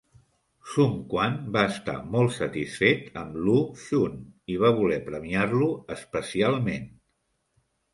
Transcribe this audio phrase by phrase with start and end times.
[0.69, 4.19] Sun Quan va estar molt satisfet amb Lu Xun
[4.57, 6.95] i va voler premiar-lo especialment.